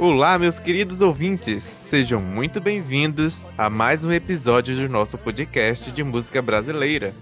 Olá, 0.00 0.38
meus 0.38 0.58
queridos 0.58 1.02
ouvintes! 1.02 1.62
Sejam 1.90 2.22
muito 2.22 2.58
bem-vindos 2.58 3.44
a 3.58 3.68
mais 3.68 4.02
um 4.02 4.10
episódio 4.10 4.74
do 4.74 4.88
nosso 4.88 5.18
podcast 5.18 5.92
de 5.92 6.02
música 6.02 6.40
brasileira. 6.40 7.12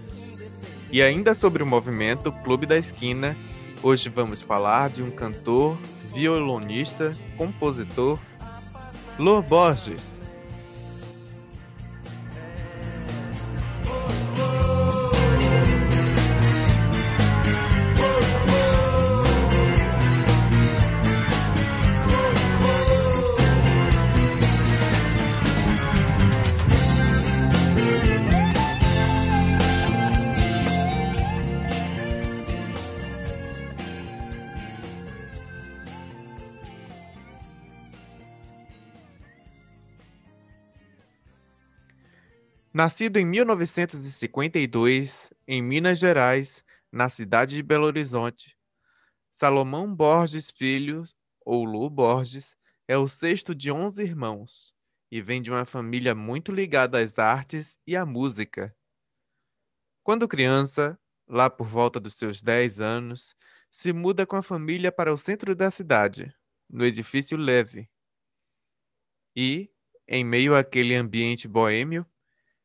E 0.89 1.01
ainda 1.01 1.35
sobre 1.35 1.61
o 1.61 1.67
movimento 1.67 2.31
Clube 2.31 2.65
da 2.65 2.77
Esquina, 2.77 3.35
hoje 3.83 4.07
vamos 4.07 4.41
falar 4.41 4.89
de 4.89 5.03
um 5.03 5.11
cantor, 5.11 5.77
violonista, 6.15 7.13
compositor, 7.35 8.17
Lô 9.19 9.41
Borges. 9.41 10.18
Nascido 42.79 43.17
em 43.17 43.25
1952, 43.25 45.29
em 45.45 45.61
Minas 45.61 45.99
Gerais, 45.99 46.63
na 46.89 47.09
cidade 47.09 47.57
de 47.57 47.61
Belo 47.61 47.85
Horizonte, 47.85 48.57
Salomão 49.33 49.93
Borges 49.93 50.49
Filho, 50.49 51.03
ou 51.41 51.65
Lu 51.65 51.89
Borges, 51.89 52.55
é 52.87 52.97
o 52.97 53.05
sexto 53.05 53.53
de 53.53 53.69
onze 53.69 54.01
irmãos 54.01 54.73
e 55.11 55.21
vem 55.21 55.41
de 55.41 55.51
uma 55.51 55.65
família 55.65 56.15
muito 56.15 56.53
ligada 56.53 56.99
às 56.99 57.19
artes 57.19 57.77
e 57.85 57.97
à 57.97 58.05
música. 58.05 58.73
Quando 60.01 60.25
criança, 60.25 60.97
lá 61.27 61.49
por 61.49 61.67
volta 61.67 61.99
dos 61.99 62.15
seus 62.15 62.41
10 62.41 62.79
anos, 62.79 63.35
se 63.69 63.91
muda 63.91 64.25
com 64.25 64.37
a 64.37 64.41
família 64.41 64.89
para 64.89 65.11
o 65.11 65.17
centro 65.17 65.53
da 65.53 65.69
cidade, 65.69 66.33
no 66.69 66.85
edifício 66.85 67.37
Leve. 67.37 67.89
E, 69.35 69.69
em 70.07 70.23
meio 70.23 70.55
àquele 70.55 70.95
ambiente 70.95 71.45
boêmio, 71.45 72.05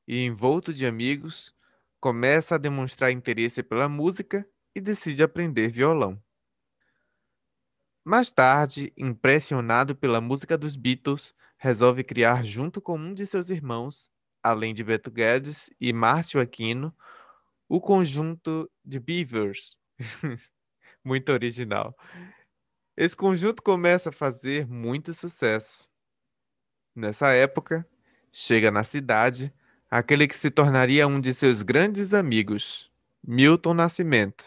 e, 0.06 0.24
envolto 0.24 0.72
de 0.72 0.86
amigos, 0.86 1.54
começa 2.00 2.54
a 2.54 2.58
demonstrar 2.58 3.10
interesse 3.10 3.62
pela 3.62 3.88
música 3.88 4.46
e 4.74 4.80
decide 4.80 5.22
aprender 5.22 5.68
violão. 5.68 6.20
Mais 8.04 8.30
tarde, 8.30 8.92
impressionado 8.96 9.96
pela 9.96 10.20
música 10.20 10.58
dos 10.58 10.76
Beatles, 10.76 11.34
resolve 11.56 12.04
criar 12.04 12.44
junto 12.44 12.80
com 12.80 12.98
um 12.98 13.14
de 13.14 13.26
seus 13.26 13.48
irmãos, 13.48 14.10
além 14.42 14.74
de 14.74 14.84
Beto 14.84 15.10
Guedes 15.10 15.70
e 15.80 15.92
Márcio 15.92 16.38
Aquino, 16.38 16.94
o 17.68 17.80
conjunto 17.80 18.70
de 18.84 19.00
Beavers. 19.00 19.76
muito 21.04 21.30
original. 21.32 21.96
Esse 22.96 23.16
conjunto 23.16 23.62
começa 23.62 24.08
a 24.08 24.12
fazer 24.12 24.66
muito 24.66 25.12
sucesso. 25.12 25.88
Nessa 26.94 27.32
época, 27.32 27.86
chega 28.32 28.70
na 28.70 28.84
cidade 28.84 29.52
aquele 29.94 30.26
que 30.26 30.34
se 30.34 30.50
tornaria 30.50 31.06
um 31.06 31.20
de 31.20 31.32
seus 31.32 31.62
grandes 31.62 32.12
amigos, 32.12 32.90
Milton 33.24 33.74
Nascimento. 33.74 34.44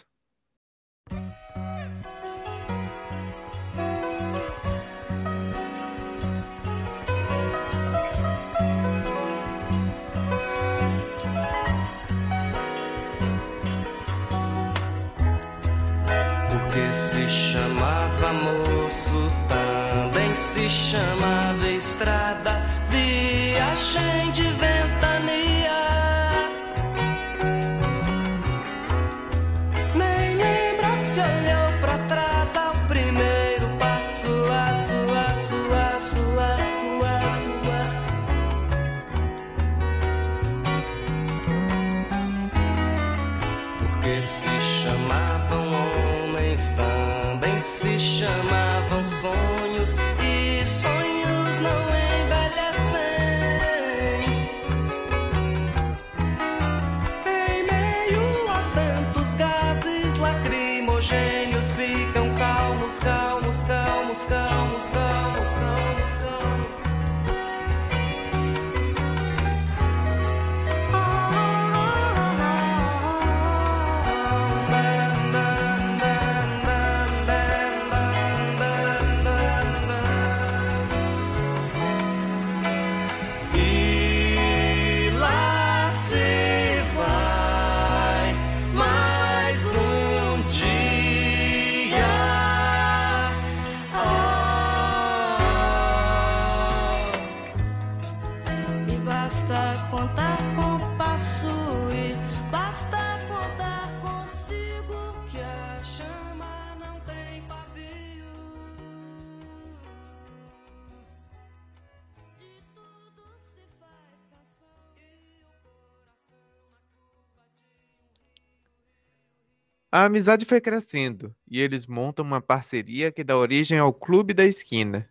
A 119.97 120.05
amizade 120.05 120.45
foi 120.45 120.61
crescendo 120.61 121.35
e 121.49 121.59
eles 121.59 121.87
montam 121.87 122.23
uma 122.23 122.39
parceria 122.39 123.11
que 123.11 123.23
dá 123.23 123.35
origem 123.35 123.79
ao 123.79 123.91
Clube 123.91 124.31
da 124.31 124.45
Esquina. 124.45 125.09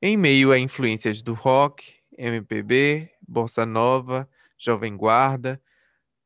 Em 0.00 0.16
meio 0.16 0.52
a 0.52 0.58
influências 0.58 1.20
do 1.20 1.34
rock, 1.34 1.92
MPB, 2.16 3.10
bossa 3.20 3.66
nova, 3.66 4.26
jovem 4.56 4.96
guarda, 4.96 5.60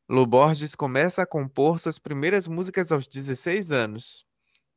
Lu 0.08 0.24
Borges 0.24 0.76
começa 0.76 1.22
a 1.22 1.26
compor 1.26 1.80
suas 1.80 1.98
primeiras 1.98 2.46
músicas 2.46 2.92
aos 2.92 3.08
16 3.08 3.72
anos. 3.72 4.24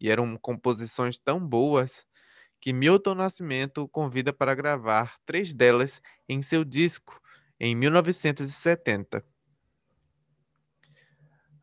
E 0.02 0.10
eram 0.10 0.36
composições 0.36 1.20
tão 1.20 1.40
boas 1.40 2.04
que 2.60 2.74
Milton 2.74 3.14
Nascimento 3.14 3.84
o 3.84 3.88
convida 3.88 4.34
para 4.34 4.56
gravar 4.56 5.20
três 5.24 5.54
delas 5.54 6.02
em 6.28 6.42
seu 6.42 6.66
disco 6.66 7.22
em 7.60 7.76
1970. 7.76 9.24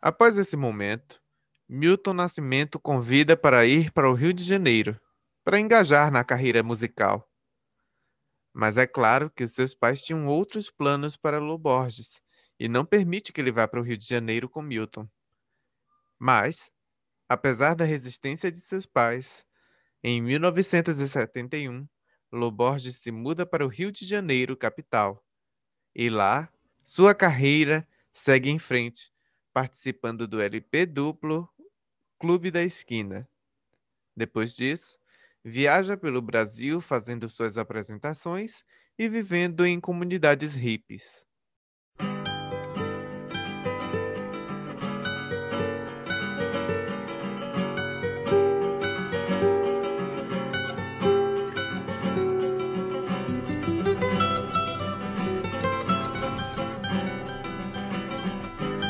Após 0.01 0.39
esse 0.39 0.57
momento, 0.57 1.24
Milton 1.69 2.13
Nascimento 2.13 2.79
convida 2.79 3.37
para 3.37 3.65
ir 3.65 3.91
para 3.91 4.11
o 4.11 4.13
Rio 4.13 4.35
de 4.35 4.45
Janeiro 4.45 5.01
para 5.43 5.59
engajar 5.59 6.11
na 6.11 6.23
carreira 6.23 6.63
musical. 6.63 7.27
Mas 8.53 8.77
é 8.77 8.87
claro 8.87 9.31
que 9.31 9.43
os 9.43 9.53
seus 9.53 9.75
pais 9.75 10.03
tinham 10.03 10.27
outros 10.27 10.71
planos 10.71 11.17
para 11.17 11.39
Lu 11.39 11.57
Borges 11.59 12.21
e 12.61 12.69
não 12.69 12.85
permite 12.85 13.33
que 13.33 13.41
ele 13.41 13.51
vá 13.51 13.67
para 13.67 13.81
o 13.81 13.83
Rio 13.83 13.97
de 13.97 14.07
Janeiro 14.07 14.49
com 14.49 14.61
Milton. 14.61 15.09
Mas, 16.19 16.71
apesar 17.29 17.75
da 17.75 17.85
resistência 17.85 18.53
de 18.53 18.61
seus 18.61 18.85
pais, 18.85 19.47
em 20.03 20.21
1971, 20.21 21.89
Lu 22.31 22.51
Borges 22.51 22.97
se 22.97 23.11
muda 23.11 23.47
para 23.47 23.65
o 23.65 23.69
Rio 23.69 23.91
de 23.91 24.07
Janeiro, 24.07 24.55
capital. 24.55 25.25
E 25.95 26.11
lá, 26.11 26.53
sua 26.85 27.15
carreira 27.15 27.89
segue 28.13 28.51
em 28.51 28.59
frente, 28.59 29.11
participando 29.53 30.29
do 30.29 30.41
LP 30.41 30.85
duplo 30.87 31.49
Clube 32.19 32.51
da 32.51 32.63
Esquina. 32.63 33.29
Depois 34.17 34.55
disso, 34.55 34.99
viaja 35.45 35.97
pelo 35.97 36.23
Brasil 36.23 36.81
fazendo 36.81 37.29
suas 37.29 37.59
apresentações 37.59 38.65
e 38.99 39.09
vivendo 39.09 39.67
em 39.67 39.81
comunidades 39.81 40.55
hippies. 40.55 41.25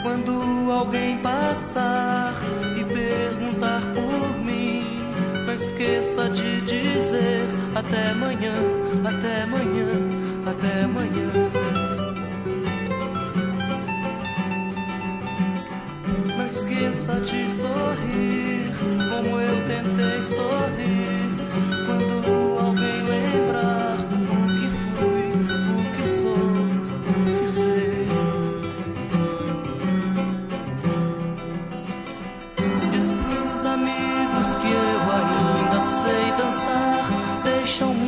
Quando 0.03 0.71
alguém 0.71 1.21
passar 1.23 2.35
perguntar 3.45 3.81
por 3.95 4.39
mim, 4.39 4.83
não 5.47 5.55
esqueça 5.55 6.29
de 6.31 6.61
dizer 6.63 7.43
até 7.75 8.11
amanhã, 8.11 8.55
até 9.05 9.43
amanhã, 9.43 9.87
até 10.47 10.85
amanhã. 10.85 11.31
Não 16.37 16.47
esqueça 16.47 17.21
de 17.21 17.51
sorrir, 17.51 18.73
como 19.11 19.41
eu 19.41 19.57
tentei 19.67 20.23
sorrir. 20.23 21.14
show 37.75 37.93
me 37.93 38.04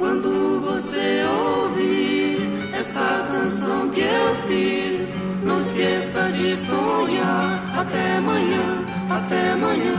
Quando 0.00 0.62
você 0.62 1.22
ouvir 1.26 2.74
essa 2.74 3.28
canção 3.30 3.90
que 3.90 4.00
eu 4.00 4.34
fiz, 4.48 5.14
não 5.44 5.60
esqueça 5.60 6.22
de 6.32 6.56
sonhar. 6.56 7.62
Até 7.78 8.16
amanhã, 8.16 8.86
até 9.10 9.50
amanhã, 9.50 9.96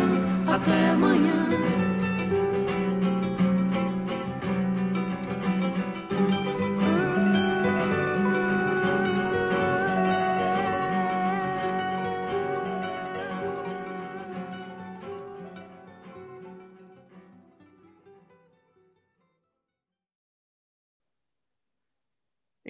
até 0.48 0.90
amanhã. 0.90 1.51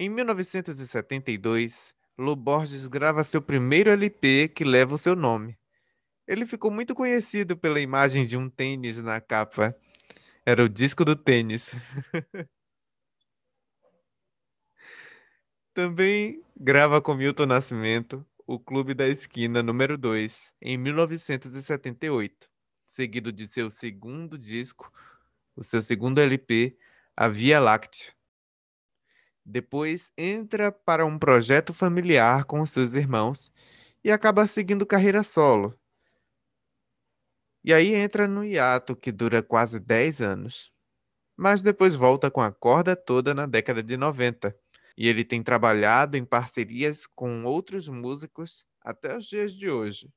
Em 0.02 0.08
1972, 0.08 1.94
Lu 2.18 2.34
Borges 2.34 2.88
grava 2.88 3.22
seu 3.22 3.40
primeiro 3.40 3.88
LP 3.88 4.48
que 4.48 4.64
leva 4.64 4.96
o 4.96 4.98
seu 4.98 5.14
nome. 5.14 5.56
Ele 6.26 6.44
ficou 6.44 6.72
muito 6.72 6.92
conhecido 6.92 7.56
pela 7.56 7.78
imagem 7.78 8.26
de 8.26 8.36
um 8.36 8.50
tênis 8.50 8.98
na 8.98 9.20
capa. 9.20 9.76
Era 10.44 10.64
o 10.64 10.68
disco 10.68 11.04
do 11.04 11.14
tênis. 11.14 11.70
Também 15.72 16.42
grava 16.56 17.00
com 17.00 17.14
Milton 17.14 17.46
Nascimento 17.46 18.26
o 18.44 18.58
Clube 18.58 18.94
da 18.94 19.06
Esquina 19.06 19.62
número 19.62 19.96
2, 19.96 20.52
em 20.60 20.76
1978, 20.76 22.50
seguido 22.88 23.30
de 23.30 23.46
seu 23.46 23.70
segundo 23.70 24.36
disco, 24.36 24.92
o 25.54 25.62
seu 25.62 25.80
segundo 25.80 26.18
LP, 26.18 26.76
A 27.16 27.28
Via 27.28 27.60
Láctea. 27.60 28.12
Depois 29.44 30.12
entra 30.16 30.70
para 30.70 31.04
um 31.04 31.18
projeto 31.18 31.74
familiar 31.74 32.44
com 32.44 32.64
seus 32.64 32.94
irmãos 32.94 33.52
e 34.04 34.10
acaba 34.10 34.46
seguindo 34.46 34.86
carreira 34.86 35.22
solo. 35.22 35.78
E 37.64 37.72
aí 37.72 37.94
entra 37.94 38.26
no 38.26 38.44
hiato 38.44 38.96
que 38.96 39.12
dura 39.12 39.42
quase 39.42 39.78
10 39.78 40.20
anos. 40.20 40.72
Mas 41.36 41.62
depois 41.62 41.94
volta 41.94 42.30
com 42.30 42.40
a 42.40 42.52
corda 42.52 42.96
toda 42.96 43.34
na 43.34 43.46
década 43.46 43.82
de 43.82 43.96
90. 43.96 44.56
E 44.96 45.08
ele 45.08 45.24
tem 45.24 45.42
trabalhado 45.42 46.16
em 46.16 46.24
parcerias 46.24 47.06
com 47.06 47.44
outros 47.44 47.88
músicos 47.88 48.66
até 48.80 49.16
os 49.16 49.26
dias 49.26 49.52
de 49.54 49.70
hoje. 49.70 50.12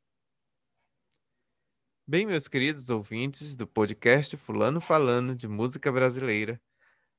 Bem, 2.08 2.26
meus 2.26 2.48
queridos 2.48 2.90
ouvintes 2.90 3.56
do 3.56 3.66
podcast 3.66 4.38
Fulano 4.38 4.80
Falando 4.80 5.34
de 5.34 5.48
Música 5.48 5.92
Brasileira, 5.92 6.62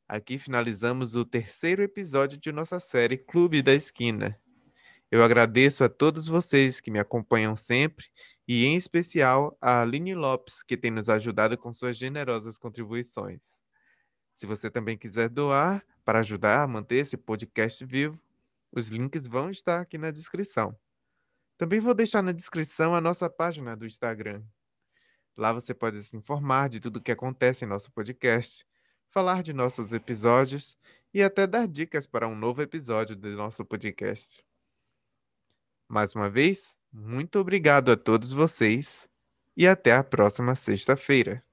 Aqui 0.09 0.39
finalizamos 0.39 1.17
o 1.17 1.25
terceiro 1.25 1.83
episódio 1.83 2.39
de 2.39 2.53
nossa 2.53 2.79
série 2.79 3.19
Clube 3.19 3.61
da 3.61 3.75
Esquina. 3.75 4.41
Eu 5.11 5.21
agradeço 5.25 5.83
a 5.83 5.89
todos 5.89 6.29
vocês 6.29 6.81
que 6.81 6.93
me 6.93 7.01
acompanham 7.01 7.57
sempre 7.57 8.07
e, 8.47 8.65
em 8.65 8.77
especial, 8.77 9.59
a 9.61 9.83
Aline 9.83 10.15
Lopes, 10.15 10.63
que 10.63 10.77
tem 10.77 10.93
nos 10.93 11.09
ajudado 11.09 11.59
com 11.59 11.73
suas 11.73 11.97
generosas 11.97 12.57
contribuições. 12.57 13.41
Se 14.37 14.47
você 14.47 14.71
também 14.71 14.97
quiser 14.97 15.29
doar 15.29 15.85
para 16.05 16.21
ajudar 16.21 16.63
a 16.63 16.69
manter 16.69 16.99
esse 16.99 17.17
podcast 17.17 17.85
vivo, 17.85 18.23
os 18.71 18.91
links 18.91 19.27
vão 19.27 19.51
estar 19.51 19.81
aqui 19.81 19.99
na 19.99 20.13
descrição. 20.13 20.79
Também 21.59 21.81
vou 21.81 21.95
deixar 21.95 22.23
na 22.23 22.31
descrição 22.31 22.95
a 22.95 23.01
nossa 23.01 23.29
página 23.29 23.75
do 23.77 23.85
Instagram. 23.85 24.45
Lá 25.37 25.53
você 25.53 25.75
pode 25.75 26.05
se 26.05 26.17
informar 26.17 26.69
de 26.69 26.79
tudo 26.79 26.99
o 26.99 27.03
que 27.03 27.11
acontece 27.11 27.65
em 27.65 27.69
nosso 27.69 27.91
podcast 27.91 28.65
falar 29.17 29.43
de 29.43 29.55
nossos 29.55 29.95
episódios 29.95 30.77
e 31.15 31.23
até 31.23 31.47
dar 31.47 31.67
dicas 31.67 32.07
para 32.07 32.29
um 32.29 32.37
novo 32.37 32.61
episódio 32.61 33.17
do 33.17 33.31
nosso 33.31 33.65
podcast. 33.65 34.45
Mais 35.89 36.15
uma 36.15 36.29
vez, 36.29 36.77
muito 36.93 37.39
obrigado 37.39 37.91
a 37.91 37.97
todos 37.97 38.31
vocês 38.31 39.09
e 39.57 39.67
até 39.67 39.95
a 39.95 40.05
próxima 40.05 40.55
sexta-feira. 40.55 41.46